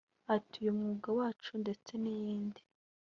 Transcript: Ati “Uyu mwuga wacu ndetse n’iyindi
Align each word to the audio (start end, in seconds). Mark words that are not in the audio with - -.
Ati 0.35 0.55
“Uyu 0.61 0.77
mwuga 0.77 1.09
wacu 1.19 1.51
ndetse 1.63 1.91
n’iyindi 2.01 2.61